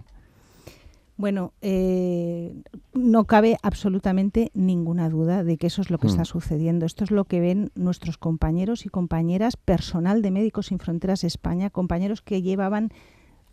Bueno, 1.17 1.53
eh, 1.61 2.55
no 2.95 3.25
cabe 3.25 3.57
absolutamente 3.63 4.51
ninguna 4.55 5.09
duda 5.09 5.45
de 5.45 5.57
que 5.57 5.67
eso 5.67 5.83
es 5.83 5.91
lo 5.91 5.99
que 5.99 6.07
está 6.07 6.23
mm. 6.23 6.27
sucediendo. 6.27 6.87
Esto 6.87 7.05
es 7.05 7.11
lo 7.11 7.25
que 7.25 7.41
ven 7.41 7.71
nuestros 7.75 8.17
compañeros 8.17 8.87
y 8.87 8.89
compañeras, 8.89 9.57
personal 9.57 10.23
de 10.23 10.31
Médicos 10.31 10.67
Sin 10.67 10.79
Fronteras 10.79 11.25
España, 11.25 11.69
compañeros 11.69 12.23
que 12.23 12.43
llevaban 12.43 12.93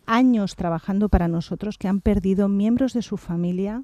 años 0.09 0.55
trabajando 0.55 1.07
para 1.07 1.27
nosotros, 1.27 1.77
que 1.77 1.87
han 1.87 2.01
perdido 2.01 2.49
miembros 2.49 2.93
de 2.93 3.03
su 3.03 3.17
familia, 3.17 3.83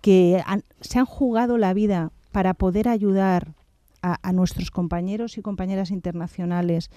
que 0.00 0.42
se 0.80 0.98
han 0.98 1.06
jugado 1.06 1.58
la 1.58 1.74
vida 1.74 2.12
para 2.30 2.54
poder 2.54 2.88
ayudar 2.88 3.54
a, 4.00 4.32
nuestros 4.32 4.70
compañeros 4.70 5.38
y 5.38 5.42
compañeras 5.42 5.90
internacionales, 5.90 6.90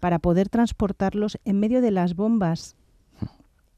para 0.00 0.18
poder 0.18 0.48
transportarlos 0.48 1.38
en 1.44 1.60
medio 1.60 1.80
de 1.80 1.90
las 1.90 2.14
bombas 2.14 2.76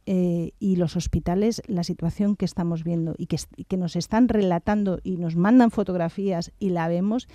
eh, 0.06 0.52
y 0.58 0.76
los 0.76 0.96
hospitales, 0.96 1.62
la 1.66 1.84
situación 1.84 2.36
que 2.36 2.44
estamos 2.44 2.84
viendo 2.84 3.14
y 3.18 3.26
que, 3.26 3.38
que 3.68 3.76
nos 3.76 3.96
están 3.96 4.28
relatando 4.28 4.98
y 5.02 5.16
nos 5.16 5.36
mandan 5.36 5.70
fotografías 5.70 6.52
y 6.58 6.70
la 6.70 6.88
vemos, 6.88 7.28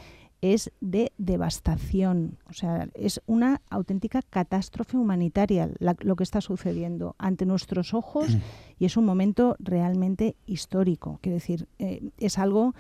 es 0.54 0.72
de 0.82 1.12
devastación. 1.18 2.38
O 2.50 2.54
sea, 2.54 2.88
es 2.94 3.22
una 3.26 3.62
auténtica 3.70 4.22
catástrofe 4.22 4.98
humanitaria 4.98 5.70
lo 5.80 6.16
que 6.16 6.24
está 6.24 6.42
sucediendo 6.42 7.16
ante 7.18 7.46
nuestros 7.46 7.94
ojos 7.94 8.36
mm. 8.36 8.40
y 8.80 8.86
es 8.86 8.98
un 8.98 9.06
momento 9.06 9.56
realmente 9.60 10.36
histórico. 10.46 11.20
Quiero 11.22 11.36
decir, 11.36 11.68
eh, 11.80 12.10
es 12.18 12.38
algo 12.38 12.76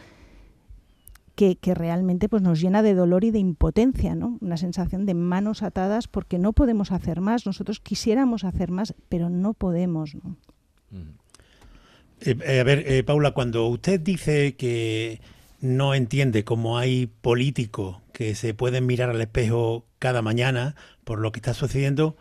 que, 1.35 1.57
realmente 1.73 2.29
pues, 2.29 2.41
nos 2.41 2.61
llena 2.61 2.81
de 2.81 2.93
dolor 2.93 3.25
y 3.25 3.31
de 3.31 3.39
impotencia, 3.39 4.15
¿no? 4.15 4.37
Una 4.39 4.55
sensación 4.55 5.05
de 5.05 5.13
manos 5.13 5.63
atadas 5.63 6.07
porque 6.07 6.39
no 6.39 6.53
podemos 6.53 6.91
hacer 6.91 7.19
más. 7.19 7.45
Nosotros 7.45 7.81
quisiéramos 7.81 8.43
hacer 8.45 8.71
más, 8.71 8.93
pero 9.09 9.29
no 9.29 9.53
podemos. 9.53 10.15
¿no? 10.15 10.37
Mm. 10.91 11.09
Eh, 12.21 12.37
eh, 12.45 12.59
a 12.59 12.63
ver, 12.63 13.05
Paula, 13.05 13.31
cuando 13.31 13.67
usted 13.67 13.99
dice 13.99 14.55
que 14.55 15.19
no 15.65 15.93
entiende 15.95 16.43
cómo 16.43 16.77
hay 16.77 17.07
políticos 17.07 17.97
que 18.13 18.35
se 18.35 18.53
pueden 18.53 18.85
mirar 18.85 19.09
al 19.09 19.19
espejo 19.19 19.85
cada 19.99 20.21
mañana 20.21 20.75
por 21.03 21.19
lo 21.19 21.31
que 21.31 21.39
está 21.39 21.53
sucediendo, 21.53 22.15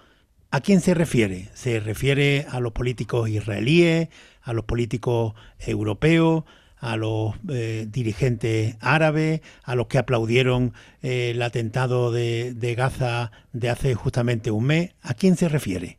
¿a 0.51 0.61
quién 0.61 0.81
se 0.81 0.95
refiere? 0.95 1.51
¿Se 1.55 1.79
refiere 1.79 2.47
a 2.51 2.61
los 2.61 2.73
políticos 2.73 3.29
israelíes, 3.29 4.09
a 4.43 4.53
los 4.53 4.65
políticos 4.65 5.35
europeos, 5.59 6.45
a 6.79 6.97
los 6.97 7.35
eh, 7.49 7.87
dirigentes 7.89 8.77
árabes, 8.81 9.41
a 9.63 9.75
los 9.75 9.87
que 9.87 9.99
aplaudieron 9.99 10.73
eh, 11.03 11.31
el 11.31 11.43
atentado 11.43 12.13
de, 12.13 12.55
de 12.55 12.75
Gaza 12.75 13.31
de 13.53 13.71
hace 13.71 13.95
justamente 13.95 14.51
un 14.51 14.65
mes? 14.65 14.95
¿A 15.03 15.15
quién 15.15 15.37
se 15.37 15.49
refiere? 15.49 15.99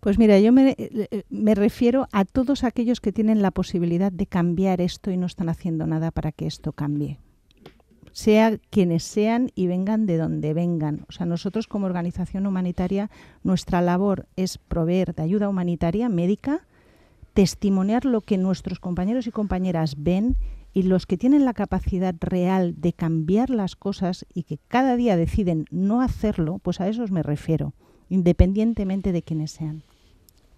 Pues 0.00 0.18
mira, 0.18 0.38
yo 0.38 0.50
me, 0.50 0.74
eh, 0.78 1.24
me, 1.28 1.54
refiero 1.54 2.08
a 2.10 2.24
todos 2.24 2.64
aquellos 2.64 3.00
que 3.00 3.12
tienen 3.12 3.42
la 3.42 3.50
posibilidad 3.50 4.10
de 4.10 4.26
cambiar 4.26 4.80
esto 4.80 5.10
y 5.10 5.18
no 5.18 5.26
están 5.26 5.50
haciendo 5.50 5.86
nada 5.86 6.10
para 6.10 6.32
que 6.32 6.46
esto 6.46 6.72
cambie. 6.72 7.18
Sea 8.12 8.58
quienes 8.70 9.04
sean 9.04 9.50
y 9.54 9.66
vengan 9.66 10.06
de 10.06 10.16
donde 10.16 10.54
vengan. 10.54 11.04
O 11.08 11.12
sea, 11.12 11.26
nosotros 11.26 11.68
como 11.68 11.86
organización 11.86 12.46
humanitaria, 12.46 13.10
nuestra 13.44 13.82
labor 13.82 14.26
es 14.36 14.56
proveer 14.56 15.14
de 15.14 15.22
ayuda 15.22 15.50
humanitaria 15.50 16.08
médica, 16.08 16.66
testimoniar 17.34 18.06
lo 18.06 18.22
que 18.22 18.38
nuestros 18.38 18.80
compañeros 18.80 19.26
y 19.26 19.30
compañeras 19.30 19.96
ven 19.98 20.36
y 20.72 20.84
los 20.84 21.06
que 21.06 21.18
tienen 21.18 21.44
la 21.44 21.52
capacidad 21.52 22.14
real 22.20 22.74
de 22.80 22.94
cambiar 22.94 23.50
las 23.50 23.76
cosas 23.76 24.24
y 24.32 24.44
que 24.44 24.58
cada 24.68 24.96
día 24.96 25.16
deciden 25.16 25.66
no 25.70 26.00
hacerlo, 26.00 26.58
pues 26.58 26.80
a 26.80 26.88
esos 26.88 27.10
me 27.10 27.22
refiero, 27.22 27.74
independientemente 28.08 29.12
de 29.12 29.22
quienes 29.22 29.50
sean. 29.50 29.82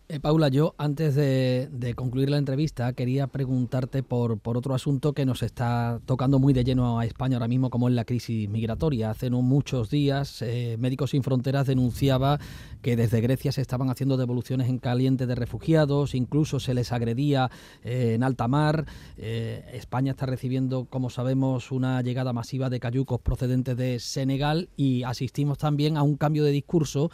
Eh, 0.08 0.20
Paula, 0.20 0.48
yo 0.48 0.74
antes 0.78 1.14
de, 1.14 1.94
concluir 1.96 2.28
la 2.28 2.36
entrevista 2.36 2.92
quería 2.92 3.28
preguntarte 3.28 4.02
por, 4.02 4.38
por, 4.38 4.56
otro 4.56 4.74
asunto 4.74 5.12
que 5.12 5.24
nos 5.24 5.42
está 5.42 6.00
tocando 6.06 6.38
muy 6.38 6.52
de 6.52 6.64
lleno 6.64 6.98
a 6.98 7.06
España 7.06 7.36
ahora 7.36 7.48
mismo, 7.48 7.70
como 7.70 7.88
es 7.88 7.94
la 7.94 8.04
crisis 8.04 8.48
migratoria. 8.48 9.10
Hace 9.10 9.30
no 9.30 9.42
muchos 9.42 9.90
días, 9.90 10.42
eh, 10.42 10.76
Médicos 10.78 11.10
Sin 11.10 11.22
Fronteras 11.22 11.66
denunciaba 11.66 12.40
que 12.82 12.96
desde 12.96 13.20
Grecia 13.20 13.52
se 13.52 13.60
estaban 13.60 13.90
haciendo 13.90 14.16
devoluciones 14.16 14.68
en 14.68 14.78
caliente 14.78 15.26
de 15.26 15.36
refugiados, 15.36 16.14
incluso 16.14 16.58
se 16.58 16.74
les 16.74 16.92
agredía 16.92 17.50
eh, 17.84 18.14
en 18.14 18.22
alta 18.22 18.48
mar. 18.48 18.86
España 19.16 20.12
está 20.12 20.26
recibiendo, 20.26 20.86
como 20.86 21.08
sabemos, 21.08 21.70
una 21.70 22.02
llegada 22.02 22.32
masiva 22.32 22.68
de 22.70 22.80
cayucos 22.80 23.20
procedentes 23.20 23.76
de 23.76 24.00
Senegal 24.00 24.68
y 24.76 25.04
asistimos 25.04 25.58
también 25.58 25.96
a 25.96 26.02
un 26.02 26.16
cambio 26.16 26.44
de 26.44 26.50
discurso 26.50 27.10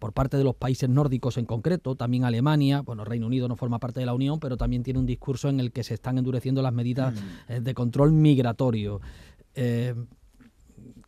por 0.00 0.12
parte 0.14 0.36
de 0.36 0.42
los 0.42 0.56
países 0.56 0.88
nórdicos 0.88 1.36
en 1.36 1.44
concreto, 1.44 1.94
también 1.94 2.24
Alemania, 2.24 2.80
bueno, 2.80 3.04
Reino 3.04 3.26
Unido 3.26 3.46
no 3.46 3.54
forma 3.54 3.78
parte 3.78 4.00
de 4.00 4.06
la 4.06 4.14
Unión, 4.14 4.40
pero 4.40 4.56
también 4.56 4.82
tiene 4.82 4.98
un 4.98 5.06
discurso 5.06 5.48
en 5.48 5.60
el 5.60 5.70
que 5.70 5.84
se 5.84 5.94
están 5.94 6.18
endureciendo 6.18 6.62
las 6.62 6.72
medidas 6.72 7.14
mm. 7.14 7.52
eh, 7.52 7.60
de 7.60 7.74
control 7.74 8.12
migratorio. 8.12 9.00
Eh, 9.54 9.94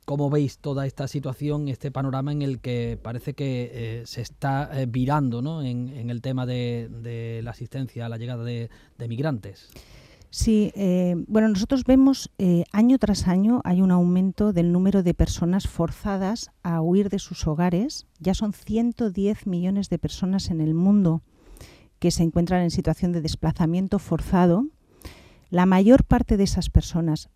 ¿Cómo 0.05 0.31
veis 0.31 0.59
toda 0.59 0.85
esta 0.85 1.09
situación, 1.09 1.69
este 1.69 1.91
panorama 1.91 2.33
en 2.33 2.43
el 2.43 2.61
que 2.61 2.99
parece 3.01 3.35
que 3.35 3.71
eh, 3.73 4.03
se 4.05 4.21
está 4.21 4.71
virando 4.89 5.43
¿no? 5.43 5.63
en, 5.63 6.11
el 6.11 6.21
tema 6.21 6.45
de, 6.45 7.41
la 7.43 7.53
asistencia 7.53 8.07
a 8.07 8.09
la 8.09 8.19
llegada 8.19 8.45
de 8.45 8.69
migrantes? 9.09 9.71
Sí, 10.35 10.73
eh, 10.77 11.15
bueno, 11.29 11.49
nosotros 11.49 11.85
vemos 11.85 12.31
eh, 12.39 12.65
año 12.73 12.99
tras 12.99 13.29
año 13.29 13.61
hay 13.65 13.83
un 13.83 13.91
aumento 13.91 14.55
del 14.55 14.73
número 14.73 15.03
de 15.03 15.13
personas 15.13 15.69
forzadas 15.69 16.51
a 16.63 16.81
huir 16.81 17.11
de 17.11 17.19
sus 17.19 17.47
hogares. 17.47 18.07
Ya 18.19 18.33
son 18.33 18.55
110 18.55 19.47
millones 19.47 19.91
de 19.91 19.99
personas 19.99 20.49
en 20.49 20.63
el 20.63 20.73
mundo 20.73 21.21
que 21.99 22.11
se 22.11 22.23
encuentran 22.23 22.63
en 22.63 22.71
situación 22.71 23.13
de 23.13 23.21
desplazamiento 23.21 23.99
forzado. 23.99 24.65
La 25.51 25.67
mayor 25.67 26.03
parte 26.03 26.39
de 26.39 26.45
esas 26.45 26.71
personas 26.71 27.29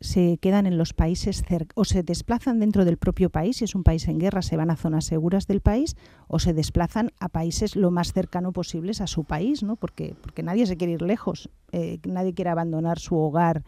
se 0.00 0.38
quedan 0.38 0.66
en 0.66 0.78
los 0.78 0.92
países 0.92 1.42
o 1.74 1.84
se 1.84 2.02
desplazan 2.02 2.60
dentro 2.60 2.84
del 2.84 2.98
propio 2.98 3.30
país, 3.30 3.58
si 3.58 3.64
es 3.64 3.74
un 3.74 3.84
país 3.84 4.06
en 4.08 4.18
guerra 4.18 4.42
se 4.42 4.56
van 4.56 4.70
a 4.70 4.76
zonas 4.76 5.04
seguras 5.04 5.46
del 5.46 5.60
país 5.60 5.96
o 6.28 6.38
se 6.38 6.52
desplazan 6.52 7.12
a 7.20 7.28
países 7.28 7.76
lo 7.76 7.90
más 7.90 8.12
cercano 8.12 8.52
posibles 8.52 9.00
a 9.00 9.06
su 9.06 9.24
país, 9.24 9.62
¿no? 9.62 9.76
porque, 9.76 10.14
porque 10.20 10.42
nadie 10.42 10.66
se 10.66 10.76
quiere 10.76 10.94
ir 10.94 11.02
lejos, 11.02 11.50
eh, 11.72 11.98
nadie 12.06 12.34
quiere 12.34 12.50
abandonar 12.50 12.98
su 12.98 13.16
hogar 13.16 13.64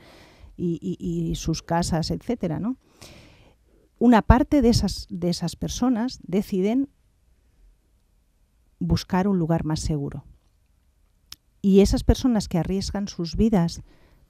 y, 0.58 1.34
sus 1.36 1.62
casas, 1.62 2.10
etcétera, 2.10 2.58
¿no? 2.58 2.76
Una 3.98 4.22
parte 4.22 4.62
de 4.62 4.70
esas, 4.70 5.06
de 5.10 5.28
esas 5.28 5.56
personas 5.56 6.18
deciden 6.22 6.88
buscar 8.78 9.28
un 9.28 9.38
lugar 9.38 9.64
más 9.64 9.80
seguro. 9.80 10.24
Y 11.62 11.80
esas 11.80 12.04
personas 12.04 12.48
que 12.48 12.58
arriesgan 12.58 13.08
sus 13.08 13.36
vidas 13.36 13.82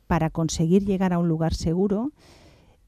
para 0.07 0.31
conseguir 0.31 0.85
llegar 0.85 1.13
a 1.13 1.19
un 1.19 1.29
lugar 1.29 1.55
seguro 1.55 2.13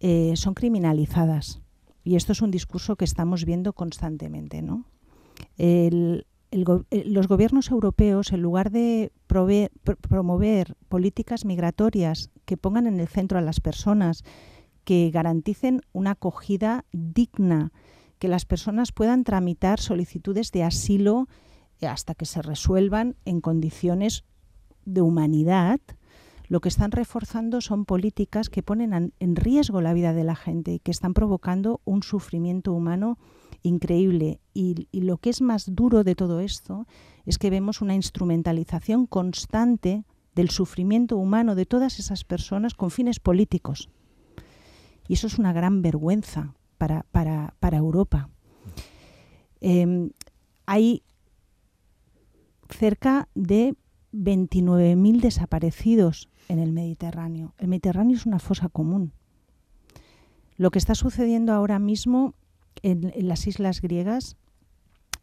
eh, 0.01 0.35
son 0.37 0.55
criminalizadas. 0.55 1.61
Y 2.05 2.17
esto 2.17 2.33
es 2.33 2.41
un 2.41 2.51
discurso 2.51 2.97
que 2.97 3.05
estamos 3.05 3.45
viendo 3.45 3.73
constantemente. 3.73 4.63
¿no? 4.63 4.85
Eh, 5.59 6.23
los 6.51 7.29
gobiernos 7.29 7.71
europeos, 7.71 8.33
en 8.33 8.41
lugar 8.41 8.71
de 8.71 9.13
promover 9.27 10.77
políticas 10.89 11.45
migratorias 11.45 12.31
que 12.45 12.57
pongan 12.57 12.87
en 12.87 13.01
el 13.01 13.09
centro 13.09 13.39
a 13.39 13.43
las 13.43 13.61
personas, 13.61 14.25
que 14.85 15.11
garanticen 15.11 15.83
una 15.93 16.13
acogida 16.13 16.87
digna, 16.93 17.73
que 18.19 18.29
las 18.29 18.47
personas 18.47 18.93
puedan 18.93 19.25
tramitar 19.25 19.81
solicitudes 19.81 20.51
de 20.51 20.65
asilo 20.65 21.29
hasta 21.83 22.15
que 22.15 22.25
se 22.25 22.41
resuelvan 22.41 23.17
en 23.27 23.41
condiciones 23.41 24.25
de 24.87 25.03
humanidad, 25.03 25.81
lo 26.49 26.61
que 26.61 26.69
están 26.69 26.93
reforzando 26.93 27.61
son 27.61 27.85
políticas 27.85 28.49
que 28.49 28.62
ponen 28.62 29.12
en 29.19 29.37
riesgo 29.37 29.81
la 29.81 29.93
vida 29.93 30.14
de 30.14 30.25
la 30.25 30.35
gente 30.35 30.73
y 30.73 30.78
que 30.78 30.90
están 30.90 31.12
provocando 31.12 31.81
un 31.85 32.02
sufrimiento 32.02 32.73
humano 32.73 33.19
increíble. 33.62 34.40
Y, 34.55 34.88
lo 34.93 35.19
que 35.19 35.31
es 35.31 35.43
más 35.43 35.75
duro 35.75 36.05
de 36.05 36.14
todo 36.14 36.40
esto 36.40 36.87
es 37.26 37.38
que 37.38 37.50
vemos 37.50 37.83
una 37.83 37.95
instrumentalización 37.95 39.07
constante 39.07 40.05
del 40.35 40.50
sufrimiento 40.50 41.17
humano 41.17 41.55
de 41.55 41.67
todas 41.67 41.99
esas 41.99 42.25
personas 42.25 42.75
con 42.75 42.90
fines 42.90 43.21
políticos. 43.21 43.90
Y 45.07 45.14
eso 45.14 45.26
es 45.26 45.38
una 45.38 45.52
gran 45.52 45.83
vergüenza 45.83 46.55
para, 46.78 47.05
para, 47.11 47.55
para 47.61 47.76
Europa. 47.76 48.31
Eh, 49.61 50.11
hay 50.67 51.02
cerca 52.69 53.28
de 53.35 53.75
29.000 54.12 55.21
desaparecidos 55.21 56.29
en 56.49 56.59
el 56.59 56.73
Mediterráneo. 56.73 57.55
El 57.59 57.69
Mediterráneo 57.69 58.17
es 58.17 58.27
una 58.27 58.38
fosa 58.38 58.69
común. 58.69 59.12
Lo 60.57 60.71
que 60.71 60.79
está 60.79 60.95
sucediendo 60.95 61.53
ahora 61.53 61.79
mismo 61.79 62.35
en, 62.83 63.12
las 63.29 63.47
islas 63.47 63.81
griegas, 63.81 64.37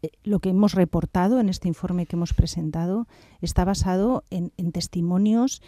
eh, 0.02 0.10
lo 0.24 0.40
que 0.40 0.50
hemos 0.50 0.74
reportado 0.74 1.40
en 1.40 1.50
este 1.50 1.68
informe 1.68 2.06
que 2.06 2.16
hemos 2.16 2.34
presentado, 2.34 3.08
está 3.42 3.66
basado 3.66 4.24
en, 4.30 4.52
en 4.58 4.72
testimonios 4.72 5.62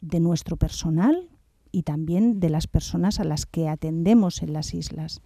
de 0.00 0.20
nuestro 0.20 0.56
personal 0.56 1.28
y 1.70 1.82
también 1.82 2.40
de 2.40 2.50
las 2.50 2.66
personas 2.66 3.20
a 3.20 3.24
las 3.24 3.46
que 3.46 3.68
atendemos 3.68 4.42
en 4.42 4.52
las 4.52 4.74
islas. 4.74 5.22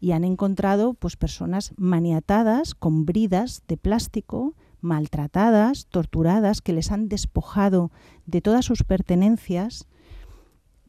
Y 0.00 0.12
han 0.12 0.24
encontrado 0.24 0.94
pues, 0.94 1.16
personas 1.16 1.72
maniatadas 1.76 2.74
con 2.74 3.06
bridas 3.06 3.62
de 3.66 3.76
plástico, 3.76 4.54
maltratadas, 4.80 5.86
torturadas, 5.86 6.60
que 6.60 6.72
les 6.72 6.92
han 6.92 7.08
despojado 7.08 7.90
de 8.26 8.40
todas 8.40 8.64
sus 8.64 8.82
pertenencias, 8.82 9.86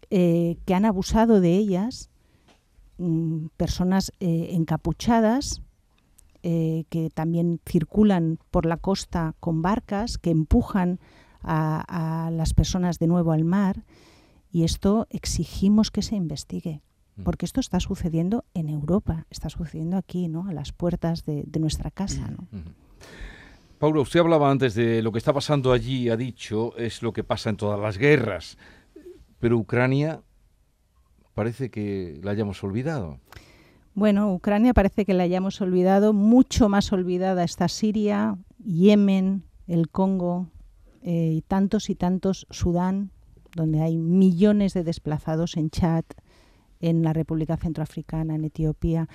eh, 0.10 0.58
que 0.66 0.74
han 0.74 0.86
abusado 0.86 1.42
de 1.42 1.56
ellas, 1.56 2.10
mm, 2.98 3.48
personas 3.58 4.12
eh, 4.20 4.50
encapuchadas, 4.52 5.62
eh, 6.44 6.86
que 6.90 7.10
también 7.10 7.60
circulan 7.66 8.40
por 8.52 8.66
la 8.66 8.78
costa 8.78 9.36
con 9.40 9.62
barcas, 9.62 10.18
que 10.18 10.30
empujan 10.30 11.00
a, 11.42 12.28
a, 12.28 12.32
las 12.32 12.54
personas 12.54 13.00
de 13.00 13.08
nuevo 13.08 13.32
al 13.32 13.44
mar. 13.44 13.84
Y 14.52 14.64
esto 14.64 15.08
exigimos 15.10 15.92
que 15.92 16.02
se 16.02 16.16
investigue, 16.16 16.82
mm. 17.18 17.24
porque 17.24 17.46
esto 17.46 17.60
está 17.60 17.80
sucediendo 17.80 18.46
en 18.54 18.70
Europa, 18.70 19.26
está 19.30 19.50
sucediendo 19.50 19.98
aquí, 19.98 20.30
¿no? 20.30 20.48
a 20.48 20.54
las 20.54 20.72
puertas 20.72 21.26
de, 21.26 21.44
de 21.46 21.60
nuestra 21.60 21.92
casa. 21.92 22.30
¿no? 22.30 22.48
Paulo, 23.80 24.02
usted 24.02 24.20
hablaba 24.20 24.50
antes 24.50 24.74
de 24.74 25.04
lo 25.04 25.12
que 25.12 25.20
está 25.20 25.34
pasando 25.34 25.72
allí, 25.72 26.10
ha 26.10 26.18
dicho, 26.18 26.76
es 26.78 27.04
lo 27.04 27.14
que 27.14 27.24
pasa 27.24 27.52
en 27.52 27.58
todas 27.58 27.80
las 27.80 28.00
guerras, 28.00 28.58
pero 29.40 29.58
Ucrania 29.58 30.22
parece 31.36 31.70
que 31.70 32.20
la 32.24 32.32
hayamos 32.32 32.64
olvidado. 32.64 33.20
Bueno, 33.94 34.34
Ucrania 34.34 34.74
parece 34.74 35.06
que 35.06 35.14
la 35.14 35.24
hayamos 35.24 35.62
olvidado, 35.62 36.12
mucho 36.14 36.70
más 36.70 36.92
olvidada 36.92 37.44
está 37.44 37.68
Siria, 37.68 38.38
Yemen, 38.64 39.44
el 39.68 39.90
Congo 39.90 40.50
eh, 41.04 41.34
y 41.36 41.42
tantos 41.44 41.92
y 41.92 41.96
tantos 41.96 42.48
Sudán, 42.50 43.12
donde 43.56 43.82
hay 43.82 43.98
millones 43.98 44.74
de 44.74 44.84
desplazados 44.84 45.56
en 45.56 45.70
Chad, 45.70 46.06
en 46.80 47.04
la 47.04 47.14
República 47.14 47.58
Centroafricana, 47.58 48.36
en 48.36 48.46
Etiopía 48.46 49.08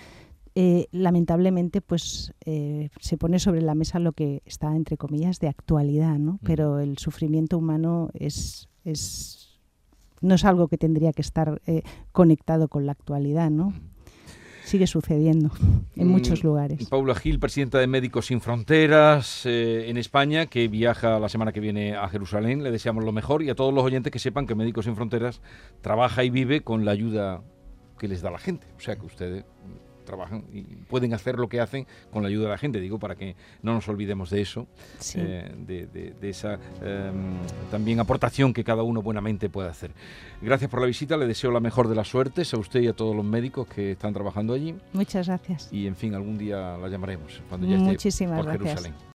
eh, 0.55 0.87
lamentablemente 0.91 1.81
pues 1.81 2.35
eh, 2.45 2.91
se 3.01 3.17
pone 3.17 3.39
sobre 3.39 3.63
la 3.63 3.75
mesa 3.75 3.99
lo 3.99 4.13
que 4.13 4.43
está 4.45 4.75
entre 4.77 4.97
comillas 4.97 5.39
de 5.41 5.49
actualidad, 5.49 6.19
¿no? 6.19 6.39
Pero 6.43 6.79
el 6.79 6.99
sufrimiento 6.99 7.59
humano 7.59 8.11
es, 8.15 8.69
es 8.85 9.43
no 10.23 10.35
es 10.37 10.45
algo 10.45 10.69
que 10.69 10.79
tendría 10.79 11.13
que 11.13 11.23
estar 11.23 11.61
eh, 11.67 11.83
conectado 12.13 12.69
con 12.69 12.87
la 12.87 12.93
actualidad, 12.93 13.51
¿no? 13.51 13.75
Sigue 14.65 14.87
sucediendo 14.87 15.51
en 15.97 16.07
muchos 16.07 16.45
lugares. 16.45 16.89
Paula 16.89 17.17
Gil, 17.17 17.41
presidenta 17.41 17.79
de 17.79 17.89
Médicos 17.89 18.27
Sin 18.27 18.41
Fronteras 18.41 19.45
eh, 19.45 19.91
en 19.91 19.97
España, 19.97 20.47
que 20.47 20.69
viaja 20.69 21.19
la 21.19 21.29
semana 21.29 21.53
que 21.53 21.59
viene 21.59 21.97
a 21.97 22.09
Jerusalén. 22.09 22.63
Le 22.63 22.71
deseamos 22.71 23.05
lo 23.05 23.11
mejor 23.11 23.43
y 23.43 23.51
a 23.51 23.57
todos 23.57 23.75
los 23.75 23.83
oyentes 23.83 24.13
que 24.13 24.21
sepan 24.21 24.47
que 24.47 24.55
Médicos 24.55 24.85
Sin 24.85 24.95
Fronteras 24.95 25.43
trabaja 25.81 26.23
y 26.23 26.31
vive 26.31 26.63
con 26.63 26.85
la 26.85 26.93
ayuda 26.93 27.43
que 27.99 28.07
les 28.07 28.23
da 28.23 28.31
la 28.31 28.39
gente. 28.39 28.69
O 28.77 28.81
sea 28.81 28.97
que 28.97 29.05
ustedes 29.05 29.45
trabajan 30.05 30.45
y 30.53 30.63
pueden 30.63 31.15
hacer 31.15 31.39
lo 31.39 31.49
que 31.49 31.61
hacen 31.61 31.87
con 32.11 32.23
la 32.23 32.29
ayuda 32.29 32.45
de 32.45 32.51
la 32.51 32.59
gente, 32.59 32.81
digo, 32.81 32.99
para 32.99 33.15
que 33.17 33.37
no 33.63 33.75
nos 33.75 33.89
olvidemos 33.89 34.31
de 34.31 34.41
eso, 34.43 34.67
sí. 34.99 35.19
eh, 35.21 35.53
de, 35.67 35.87
de, 35.87 36.15
de, 36.21 36.31
esa 36.31 36.59
eh, 36.83 37.13
también 37.71 38.01
aportación 38.01 38.53
que 38.53 38.65
cada 38.65 38.83
uno 38.83 39.03
buenamente 39.03 39.49
puede 39.49 39.69
hacer. 39.69 39.93
Gracias 40.41 40.71
por 40.71 40.81
la 40.81 40.87
visita, 40.87 41.17
le 41.17 41.27
deseo 41.27 41.51
la 41.51 41.61
mejor 41.61 41.89
de 41.89 41.95
las 41.95 42.09
suertes 42.09 42.53
a 42.55 42.59
usted 42.59 42.81
y 42.81 42.89
a 42.89 42.93
todos 42.93 43.15
los 43.15 43.25
médicos 43.25 43.67
que 43.69 43.93
están 43.93 44.13
trabajando 44.13 44.55
allí. 44.55 44.75
Muchas 44.93 45.27
gracias. 45.27 45.69
Y 45.73 45.87
en 45.87 45.97
fin, 45.97 46.15
algún 46.15 46.39
día 46.39 46.77
la 46.79 46.89
llamaremos 46.89 47.43
cuando 47.49 47.67
ya 47.67 47.77
Muchísimas 47.77 48.39
esté 48.41 48.51
por 48.51 48.59
gracias. 48.59 48.83
Jerusalén. 48.83 49.11